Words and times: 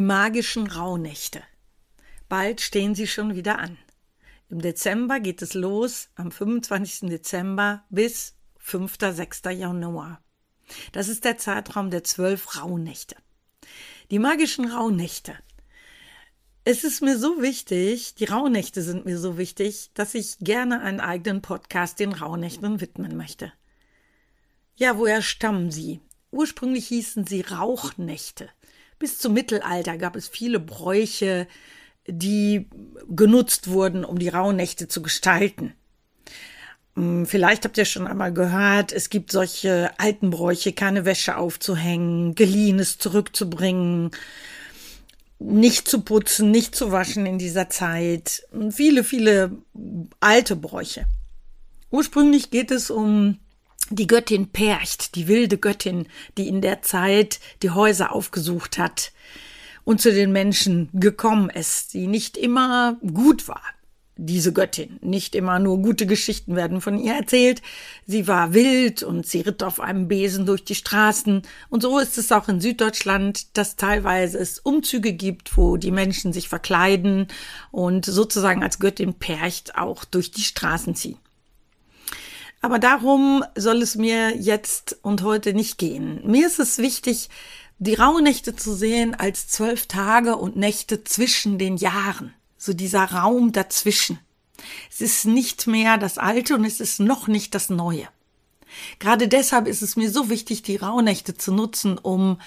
Die 0.00 0.06
magischen 0.06 0.66
Rauhnächte. 0.66 1.42
Bald 2.30 2.62
stehen 2.62 2.94
sie 2.94 3.06
schon 3.06 3.34
wieder 3.34 3.58
an. 3.58 3.76
Im 4.48 4.62
Dezember 4.62 5.20
geht 5.20 5.42
es 5.42 5.52
los, 5.52 6.08
am 6.14 6.32
25. 6.32 7.10
Dezember 7.10 7.84
bis 7.90 8.34
5. 8.56 8.96
6. 8.98 9.42
Januar. 9.50 10.22
Das 10.92 11.08
ist 11.08 11.26
der 11.26 11.36
Zeitraum 11.36 11.90
der 11.90 12.02
zwölf 12.02 12.56
Rauhnächte. 12.56 13.14
Die 14.10 14.18
magischen 14.18 14.72
Rauhnächte. 14.72 15.34
Es 16.64 16.82
ist 16.82 17.02
mir 17.02 17.18
so 17.18 17.42
wichtig, 17.42 18.14
die 18.14 18.24
Rauhnächte 18.24 18.80
sind 18.80 19.04
mir 19.04 19.18
so 19.18 19.36
wichtig, 19.36 19.90
dass 19.92 20.14
ich 20.14 20.38
gerne 20.38 20.80
einen 20.80 21.00
eigenen 21.00 21.42
Podcast 21.42 22.00
den 22.00 22.14
Rauhnächten 22.14 22.80
widmen 22.80 23.18
möchte. 23.18 23.52
Ja, 24.76 24.96
woher 24.96 25.20
stammen 25.20 25.70
sie? 25.70 26.00
Ursprünglich 26.30 26.86
hießen 26.86 27.26
sie 27.26 27.42
Rauchnächte. 27.42 28.48
Bis 29.00 29.18
zum 29.18 29.32
Mittelalter 29.32 29.96
gab 29.96 30.14
es 30.14 30.28
viele 30.28 30.60
Bräuche, 30.60 31.48
die 32.06 32.68
genutzt 33.08 33.68
wurden, 33.68 34.04
um 34.04 34.18
die 34.18 34.28
Rauhnächte 34.28 34.88
zu 34.88 35.00
gestalten. 35.00 35.72
Hm, 36.96 37.24
vielleicht 37.24 37.64
habt 37.64 37.78
ihr 37.78 37.86
schon 37.86 38.06
einmal 38.06 38.32
gehört, 38.34 38.92
es 38.92 39.08
gibt 39.08 39.32
solche 39.32 39.90
alten 39.98 40.28
Bräuche, 40.28 40.74
keine 40.74 41.06
Wäsche 41.06 41.38
aufzuhängen, 41.38 42.34
geliehenes 42.34 42.98
zurückzubringen, 42.98 44.10
nicht 45.38 45.88
zu 45.88 46.02
putzen, 46.02 46.50
nicht 46.50 46.76
zu 46.76 46.92
waschen 46.92 47.24
in 47.24 47.38
dieser 47.38 47.70
Zeit. 47.70 48.46
Viele, 48.70 49.02
viele 49.02 49.56
alte 50.20 50.56
Bräuche. 50.56 51.06
Ursprünglich 51.90 52.50
geht 52.50 52.70
es 52.70 52.90
um 52.90 53.38
die 53.90 54.06
Göttin 54.06 54.48
Percht, 54.48 55.16
die 55.16 55.28
wilde 55.28 55.58
Göttin, 55.58 56.06
die 56.38 56.48
in 56.48 56.60
der 56.60 56.82
Zeit 56.82 57.40
die 57.62 57.70
Häuser 57.70 58.14
aufgesucht 58.14 58.78
hat 58.78 59.12
und 59.84 60.00
zu 60.00 60.12
den 60.12 60.32
Menschen 60.32 60.88
gekommen 60.92 61.50
ist, 61.50 61.94
die 61.94 62.06
nicht 62.06 62.36
immer 62.36 62.96
gut 63.00 63.48
war. 63.48 63.62
Diese 64.22 64.52
Göttin. 64.52 64.98
Nicht 65.00 65.34
immer 65.34 65.58
nur 65.58 65.78
gute 65.80 66.04
Geschichten 66.04 66.54
werden 66.54 66.82
von 66.82 66.98
ihr 66.98 67.14
erzählt. 67.14 67.62
Sie 68.06 68.28
war 68.28 68.52
wild 68.52 69.02
und 69.02 69.26
sie 69.26 69.40
ritt 69.40 69.62
auf 69.62 69.80
einem 69.80 70.08
Besen 70.08 70.44
durch 70.44 70.62
die 70.62 70.74
Straßen. 70.74 71.40
Und 71.70 71.82
so 71.82 71.98
ist 71.98 72.18
es 72.18 72.30
auch 72.30 72.46
in 72.48 72.60
Süddeutschland, 72.60 73.56
dass 73.56 73.76
teilweise 73.76 74.38
es 74.38 74.58
Umzüge 74.58 75.14
gibt, 75.14 75.56
wo 75.56 75.78
die 75.78 75.90
Menschen 75.90 76.34
sich 76.34 76.50
verkleiden 76.50 77.28
und 77.70 78.04
sozusagen 78.04 78.62
als 78.62 78.78
Göttin 78.78 79.14
Percht 79.14 79.76
auch 79.76 80.04
durch 80.04 80.30
die 80.30 80.42
Straßen 80.42 80.94
ziehen. 80.94 81.16
Aber 82.60 82.78
darum 82.78 83.42
soll 83.56 83.80
es 83.82 83.96
mir 83.96 84.36
jetzt 84.36 84.98
und 85.02 85.22
heute 85.22 85.54
nicht 85.54 85.78
gehen. 85.78 86.20
Mir 86.24 86.46
ist 86.46 86.58
es 86.58 86.78
wichtig, 86.78 87.30
die 87.78 87.94
Rauhnächte 87.94 88.54
zu 88.54 88.74
sehen 88.74 89.14
als 89.14 89.48
zwölf 89.48 89.86
Tage 89.86 90.36
und 90.36 90.56
Nächte 90.56 91.02
zwischen 91.02 91.58
den 91.58 91.78
Jahren. 91.78 92.34
So 92.58 92.74
dieser 92.74 93.04
Raum 93.04 93.52
dazwischen. 93.52 94.18
Es 94.90 95.00
ist 95.00 95.24
nicht 95.24 95.66
mehr 95.66 95.96
das 95.96 96.18
Alte 96.18 96.54
und 96.54 96.66
es 96.66 96.80
ist 96.80 97.00
noch 97.00 97.28
nicht 97.28 97.54
das 97.54 97.70
Neue. 97.70 98.06
Gerade 98.98 99.26
deshalb 99.26 99.66
ist 99.66 99.80
es 99.80 99.96
mir 99.96 100.10
so 100.10 100.28
wichtig, 100.28 100.62
die 100.62 100.76
Rauhnächte 100.76 101.34
zu 101.34 101.52
nutzen, 101.52 101.96
um 101.96 102.38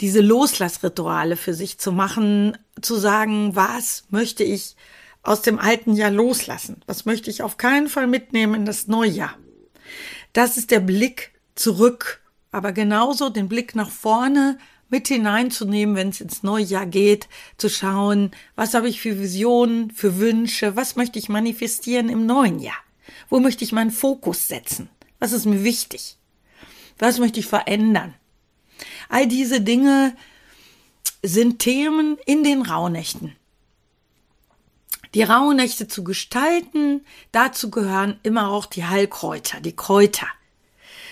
diese 0.00 0.22
Loslassrituale 0.22 1.36
für 1.36 1.52
sich 1.52 1.78
zu 1.78 1.92
machen, 1.92 2.56
zu 2.80 2.96
sagen, 2.96 3.54
was 3.54 4.04
möchte 4.08 4.42
ich 4.42 4.76
aus 5.22 5.42
dem 5.42 5.58
alten 5.58 5.92
Jahr 5.92 6.10
loslassen? 6.10 6.82
Was 6.86 7.04
möchte 7.04 7.30
ich 7.30 7.42
auf 7.42 7.58
keinen 7.58 7.88
Fall 7.88 8.06
mitnehmen 8.06 8.54
in 8.54 8.64
das 8.64 8.88
neue 8.88 9.10
Jahr? 9.10 9.36
Das 10.32 10.56
ist 10.56 10.70
der 10.70 10.80
Blick 10.80 11.32
zurück, 11.54 12.20
aber 12.52 12.72
genauso 12.72 13.28
den 13.28 13.48
Blick 13.48 13.74
nach 13.74 13.90
vorne 13.90 14.58
mit 14.88 15.08
hineinzunehmen, 15.08 15.96
wenn 15.96 16.08
es 16.08 16.20
ins 16.20 16.42
neue 16.42 16.64
Jahr 16.64 16.86
geht, 16.86 17.28
zu 17.58 17.68
schauen, 17.68 18.30
was 18.56 18.74
habe 18.74 18.88
ich 18.88 19.00
für 19.00 19.20
Visionen, 19.20 19.90
für 19.90 20.18
Wünsche, 20.18 20.76
was 20.76 20.96
möchte 20.96 21.18
ich 21.18 21.28
manifestieren 21.28 22.08
im 22.08 22.26
neuen 22.26 22.58
Jahr? 22.58 22.78
Wo 23.28 23.40
möchte 23.40 23.64
ich 23.64 23.72
meinen 23.72 23.90
Fokus 23.90 24.48
setzen? 24.48 24.88
Was 25.18 25.32
ist 25.32 25.44
mir 25.44 25.64
wichtig? 25.64 26.16
Was 26.98 27.18
möchte 27.18 27.40
ich 27.40 27.46
verändern? 27.46 28.14
All 29.08 29.26
diese 29.26 29.60
Dinge 29.60 30.16
sind 31.22 31.58
Themen 31.58 32.16
in 32.26 32.44
den 32.44 32.62
Rauhnächten. 32.62 33.36
Die 35.14 35.22
Rauhnächte 35.22 35.88
zu 35.88 36.04
gestalten, 36.04 37.04
dazu 37.32 37.70
gehören 37.70 38.18
immer 38.22 38.50
auch 38.50 38.66
die 38.66 38.84
Heilkräuter, 38.84 39.60
die 39.60 39.74
Kräuter. 39.74 40.26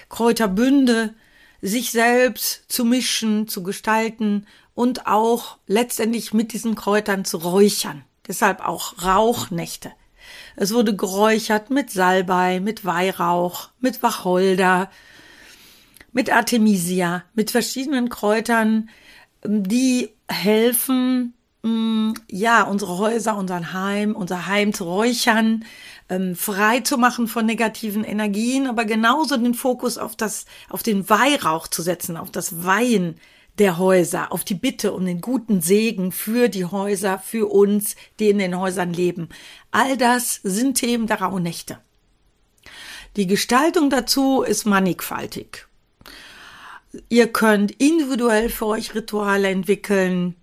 Kräuterbünde, 0.08 1.14
sich 1.62 1.90
selbst 1.90 2.64
zu 2.68 2.84
mischen, 2.84 3.48
zu 3.48 3.62
gestalten 3.62 4.46
und 4.74 5.06
auch 5.06 5.58
letztendlich 5.66 6.34
mit 6.34 6.52
diesen 6.52 6.74
Kräutern 6.74 7.24
zu 7.24 7.38
räuchern. 7.38 8.04
Deshalb 8.28 8.60
auch 8.60 9.02
Rauchnächte. 9.02 9.92
Es 10.56 10.72
wurde 10.72 10.94
geräuchert 10.94 11.70
mit 11.70 11.90
Salbei, 11.90 12.60
mit 12.60 12.84
Weihrauch, 12.84 13.70
mit 13.80 14.02
Wacholder, 14.02 14.90
mit 16.12 16.30
Artemisia, 16.30 17.24
mit 17.34 17.50
verschiedenen 17.50 18.08
Kräutern, 18.08 18.88
die 19.44 20.10
helfen, 20.28 21.34
Mm, 21.66 22.14
ja, 22.30 22.62
unsere 22.62 22.96
Häuser, 22.98 23.36
unseren 23.36 23.72
Heim, 23.72 24.14
unser 24.14 24.46
Heim 24.46 24.72
zu 24.72 24.84
räuchern, 24.84 25.64
ähm, 26.08 26.36
frei 26.36 26.78
zu 26.78 26.96
machen 26.96 27.26
von 27.26 27.44
negativen 27.44 28.04
Energien, 28.04 28.68
aber 28.68 28.84
genauso 28.84 29.36
den 29.36 29.52
Fokus 29.52 29.98
auf 29.98 30.14
das, 30.14 30.44
auf 30.70 30.84
den 30.84 31.10
Weihrauch 31.10 31.66
zu 31.66 31.82
setzen, 31.82 32.16
auf 32.16 32.30
das 32.30 32.64
Weihen 32.64 33.16
der 33.58 33.78
Häuser, 33.78 34.30
auf 34.30 34.44
die 34.44 34.54
Bitte 34.54 34.92
um 34.92 35.04
den 35.04 35.20
guten 35.20 35.60
Segen 35.60 36.12
für 36.12 36.48
die 36.48 36.66
Häuser, 36.66 37.18
für 37.18 37.50
uns, 37.50 37.96
die 38.20 38.28
in 38.28 38.38
den 38.38 38.56
Häusern 38.56 38.92
leben. 38.92 39.28
All 39.72 39.96
das 39.96 40.38
sind 40.44 40.74
Themen 40.74 41.08
der 41.08 41.20
Rauhnächte. 41.20 41.78
Die 43.16 43.26
Gestaltung 43.26 43.90
dazu 43.90 44.42
ist 44.42 44.66
mannigfaltig. 44.66 45.66
Ihr 47.08 47.26
könnt 47.32 47.72
individuell 47.72 48.50
für 48.50 48.66
euch 48.66 48.94
Rituale 48.94 49.48
entwickeln, 49.48 50.36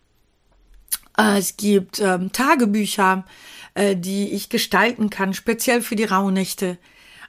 es 1.18 1.58
gibt 1.58 2.00
ähm, 2.00 2.32
Tagebücher, 2.32 3.26
äh, 3.76 3.96
die 3.96 4.32
ich 4.32 4.50
gestalten 4.50 5.10
kann, 5.10 5.34
speziell 5.34 5.82
für 5.82 5.96
die 5.96 6.06
Rauhnächte. 6.06 6.78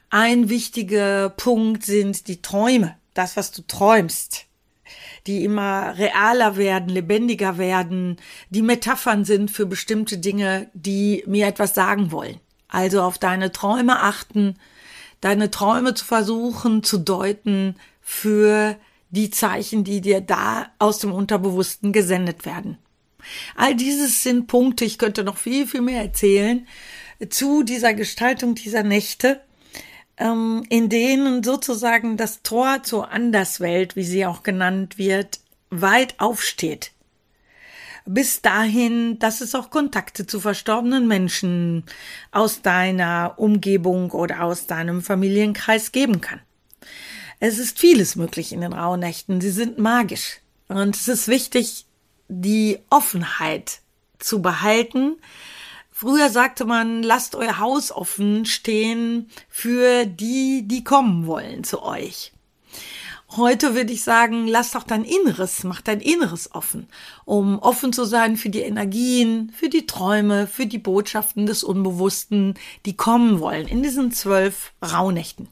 Ein 0.09 0.49
wichtiger 0.49 1.29
Punkt 1.29 1.83
sind 1.83 2.27
die 2.27 2.41
Träume, 2.41 2.97
das, 3.13 3.37
was 3.37 3.51
du 3.51 3.61
träumst, 3.63 4.45
die 5.27 5.43
immer 5.43 5.97
realer 5.97 6.57
werden, 6.57 6.89
lebendiger 6.89 7.57
werden, 7.57 8.17
die 8.49 8.61
Metaphern 8.61 9.25
sind 9.25 9.51
für 9.51 9.65
bestimmte 9.65 10.17
Dinge, 10.17 10.69
die 10.73 11.23
mir 11.27 11.47
etwas 11.47 11.73
sagen 11.73 12.11
wollen. 12.11 12.39
Also 12.67 13.01
auf 13.01 13.17
deine 13.17 13.51
Träume 13.51 13.99
achten, 13.99 14.57
deine 15.21 15.49
Träume 15.49 15.93
zu 15.93 16.05
versuchen 16.05 16.83
zu 16.83 16.97
deuten 16.97 17.75
für 18.01 18.77
die 19.09 19.29
Zeichen, 19.31 19.83
die 19.83 20.01
dir 20.01 20.21
da 20.21 20.67
aus 20.77 20.99
dem 20.99 21.11
Unterbewussten 21.11 21.93
gesendet 21.93 22.45
werden. 22.45 22.77
All 23.55 23.75
dieses 23.75 24.23
sind 24.23 24.47
Punkte, 24.47 24.85
ich 24.85 24.97
könnte 24.97 25.23
noch 25.23 25.37
viel, 25.37 25.67
viel 25.67 25.81
mehr 25.81 26.01
erzählen, 26.01 26.67
zu 27.29 27.63
dieser 27.63 27.93
Gestaltung 27.93 28.55
dieser 28.55 28.83
Nächte, 28.83 29.41
ähm, 30.17 30.63
in 30.69 30.89
denen 30.89 31.43
sozusagen 31.43 32.17
das 32.17 32.41
Tor 32.41 32.83
zur 32.83 33.11
Anderswelt, 33.11 33.95
wie 33.95 34.03
sie 34.03 34.25
auch 34.25 34.43
genannt 34.43 34.97
wird, 34.97 35.39
weit 35.69 36.19
aufsteht. 36.19 36.91
Bis 38.07 38.41
dahin, 38.41 39.17
dass 39.17 39.41
es 39.41 39.55
auch 39.55 39.71
Kontakte 39.71 40.27
zu 40.27 40.39
verstorbenen 40.39 41.07
Menschen 41.07 41.83
aus 42.31 42.61
deiner 42.61 43.33
Umgebung 43.37 44.11
oder 44.11 44.43
aus 44.43 44.67
deinem 44.67 45.01
Familienkreis 45.01 45.91
geben 45.91 46.21
kann. 46.21 46.39
Es 47.39 47.57
ist 47.57 47.79
vieles 47.79 48.15
möglich 48.15 48.53
in 48.53 48.61
den 48.61 48.73
Rauhnächten. 48.73 49.41
Sie 49.41 49.49
sind 49.49 49.79
magisch. 49.79 50.39
Und 50.67 50.95
es 50.95 51.07
ist 51.07 51.27
wichtig, 51.27 51.85
die 52.27 52.79
Offenheit 52.89 53.79
zu 54.19 54.41
behalten. 54.41 55.15
Früher 55.91 56.29
sagte 56.29 56.65
man, 56.65 57.03
lasst 57.03 57.35
euer 57.35 57.59
Haus 57.59 57.91
offen 57.91 58.45
stehen 58.45 59.29
für 59.49 60.05
die, 60.05 60.63
die 60.67 60.83
kommen 60.83 61.25
wollen 61.25 61.63
zu 61.63 61.83
euch. 61.83 62.33
Heute 63.37 63.75
würde 63.75 63.91
ich 63.91 64.03
sagen, 64.03 64.47
lass 64.47 64.71
doch 64.71 64.83
dein 64.83 65.03
Inneres, 65.03 65.63
mach 65.63 65.81
dein 65.81 65.99
Inneres 65.99 66.53
offen, 66.53 66.87
um 67.25 67.59
offen 67.59 67.91
zu 67.91 68.05
sein 68.05 68.37
für 68.37 68.49
die 68.49 68.61
Energien, 68.61 69.51
für 69.55 69.67
die 69.67 69.85
Träume, 69.85 70.47
für 70.47 70.67
die 70.67 70.77
Botschaften 70.77 71.45
des 71.45 71.63
Unbewussten, 71.63 72.53
die 72.85 72.95
kommen 72.95 73.39
wollen 73.39 73.67
in 73.67 73.81
diesen 73.81 74.11
zwölf 74.11 74.73
Rauhnächten. 74.81 75.49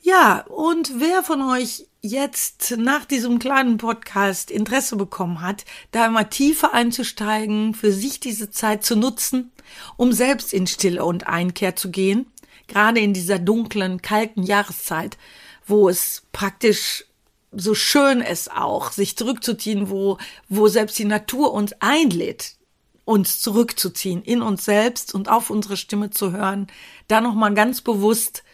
Ja, 0.00 0.44
und 0.48 1.00
wer 1.00 1.22
von 1.22 1.42
euch 1.42 1.86
jetzt 2.00 2.74
nach 2.76 3.04
diesem 3.04 3.38
kleinen 3.38 3.78
Podcast 3.78 4.50
Interesse 4.50 4.96
bekommen 4.96 5.40
hat, 5.40 5.64
da 5.90 6.06
immer 6.06 6.30
tiefer 6.30 6.72
einzusteigen, 6.72 7.74
für 7.74 7.92
sich 7.92 8.20
diese 8.20 8.50
Zeit 8.50 8.84
zu 8.84 8.96
nutzen, 8.96 9.50
um 9.96 10.12
selbst 10.12 10.54
in 10.54 10.66
Stille 10.66 11.04
und 11.04 11.26
Einkehr 11.26 11.74
zu 11.74 11.90
gehen, 11.90 12.26
gerade 12.68 13.00
in 13.00 13.12
dieser 13.12 13.38
dunklen, 13.38 14.00
kalten 14.00 14.42
Jahreszeit, 14.44 15.18
wo 15.66 15.88
es 15.88 16.22
praktisch 16.32 17.04
so 17.50 17.74
schön 17.74 18.20
es 18.20 18.48
auch, 18.48 18.92
sich 18.92 19.16
zurückzuziehen, 19.16 19.90
wo, 19.90 20.18
wo 20.48 20.68
selbst 20.68 20.98
die 20.98 21.04
Natur 21.04 21.52
uns 21.52 21.72
einlädt, 21.80 22.56
uns 23.04 23.40
zurückzuziehen 23.40 24.22
in 24.22 24.42
uns 24.42 24.64
selbst 24.64 25.14
und 25.14 25.28
auf 25.28 25.50
unsere 25.50 25.76
Stimme 25.76 26.10
zu 26.10 26.32
hören, 26.32 26.68
da 27.08 27.20
nochmal 27.20 27.54
ganz 27.54 27.80
bewusst 27.80 28.44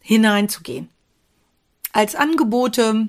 hineinzugehen. 0.00 0.88
Als 1.92 2.14
Angebote 2.14 3.08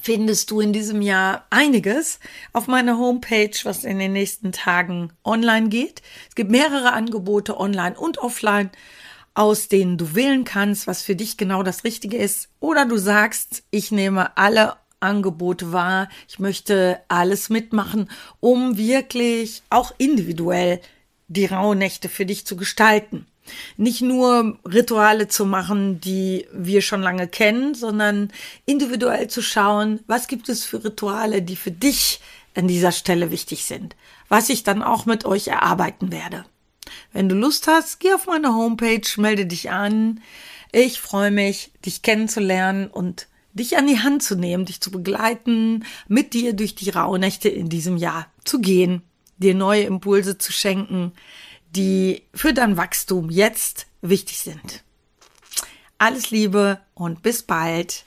findest 0.00 0.50
du 0.50 0.60
in 0.60 0.72
diesem 0.72 1.02
Jahr 1.02 1.46
einiges 1.50 2.18
auf 2.52 2.66
meiner 2.66 2.98
Homepage, 2.98 3.56
was 3.64 3.84
in 3.84 3.98
den 3.98 4.12
nächsten 4.12 4.52
Tagen 4.52 5.12
online 5.24 5.68
geht. 5.68 6.02
Es 6.28 6.34
gibt 6.34 6.50
mehrere 6.50 6.92
Angebote 6.92 7.58
online 7.58 7.98
und 7.98 8.18
offline, 8.18 8.70
aus 9.34 9.68
denen 9.68 9.98
du 9.98 10.14
wählen 10.14 10.44
kannst, 10.44 10.86
was 10.86 11.02
für 11.02 11.16
dich 11.16 11.36
genau 11.36 11.62
das 11.62 11.84
Richtige 11.84 12.16
ist. 12.16 12.48
Oder 12.60 12.86
du 12.86 12.96
sagst, 12.96 13.64
ich 13.70 13.90
nehme 13.90 14.36
alle 14.36 14.76
Angebote 15.00 15.72
wahr, 15.72 16.08
ich 16.28 16.38
möchte 16.38 17.00
alles 17.08 17.50
mitmachen, 17.50 18.10
um 18.40 18.78
wirklich 18.78 19.62
auch 19.70 19.92
individuell 19.98 20.80
die 21.28 21.46
Rauhnächte 21.46 22.08
für 22.08 22.26
dich 22.26 22.46
zu 22.46 22.56
gestalten 22.56 23.26
nicht 23.76 24.00
nur 24.00 24.58
Rituale 24.64 25.28
zu 25.28 25.44
machen, 25.46 26.00
die 26.00 26.46
wir 26.52 26.82
schon 26.82 27.02
lange 27.02 27.28
kennen, 27.28 27.74
sondern 27.74 28.32
individuell 28.66 29.28
zu 29.28 29.42
schauen, 29.42 30.00
was 30.06 30.28
gibt 30.28 30.48
es 30.48 30.64
für 30.64 30.84
Rituale, 30.84 31.42
die 31.42 31.56
für 31.56 31.70
dich 31.70 32.20
an 32.54 32.68
dieser 32.68 32.92
Stelle 32.92 33.30
wichtig 33.30 33.64
sind, 33.64 33.96
was 34.28 34.48
ich 34.48 34.62
dann 34.62 34.82
auch 34.82 35.06
mit 35.06 35.24
euch 35.24 35.48
erarbeiten 35.48 36.12
werde. 36.12 36.44
Wenn 37.12 37.28
du 37.28 37.34
Lust 37.34 37.66
hast, 37.66 38.00
geh 38.00 38.12
auf 38.12 38.26
meine 38.26 38.54
Homepage, 38.54 39.06
melde 39.16 39.46
dich 39.46 39.70
an. 39.70 40.20
Ich 40.72 41.00
freue 41.00 41.30
mich, 41.30 41.72
dich 41.84 42.02
kennenzulernen 42.02 42.88
und 42.88 43.28
dich 43.52 43.76
an 43.76 43.86
die 43.86 44.00
Hand 44.00 44.22
zu 44.22 44.34
nehmen, 44.34 44.64
dich 44.64 44.80
zu 44.80 44.90
begleiten, 44.90 45.84
mit 46.08 46.34
dir 46.34 46.52
durch 46.52 46.74
die 46.74 46.90
Rauhnächte 46.90 47.48
in 47.48 47.68
diesem 47.68 47.96
Jahr 47.96 48.26
zu 48.44 48.60
gehen, 48.60 49.02
dir 49.38 49.54
neue 49.54 49.82
Impulse 49.82 50.38
zu 50.38 50.52
schenken, 50.52 51.12
die 51.74 52.22
für 52.34 52.52
dein 52.52 52.76
Wachstum 52.76 53.30
jetzt 53.30 53.86
wichtig 54.00 54.40
sind. 54.40 54.84
Alles 55.98 56.30
Liebe 56.30 56.80
und 56.94 57.22
bis 57.22 57.42
bald, 57.42 58.04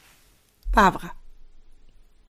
Barbara. 0.72 1.12